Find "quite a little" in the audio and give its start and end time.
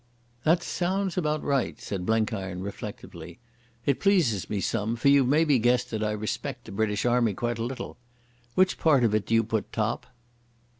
7.35-7.97